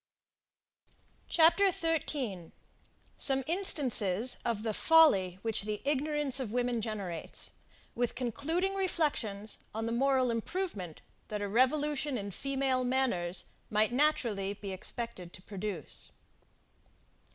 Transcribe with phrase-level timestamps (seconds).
[1.29, 2.53] CHAPTER 13.
[3.17, 7.51] SOME INSTANCES OF THE FOLLY WHICH THE IGNORANCE OF WOMEN GENERATES;
[7.93, 14.53] WITH CONCLUDING REFLECTIONS ON THE MORAL IMPROVEMENT THAT A REVOLUTION IN FEMALE MANNERS MIGHT NATURALLY
[14.55, 16.09] BE EXPECTED TO PRODUCE.